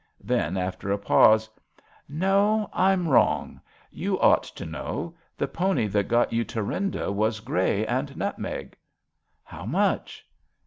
[0.23, 1.47] Then, after a pause:
[2.09, 3.61] No, I'm wrong—
[3.95, 5.13] ^you ought to know.
[5.37, 8.69] The pony that got you Thurinda was grey and nut meg.
[8.71, 8.75] '^^*
[9.43, 10.25] How much?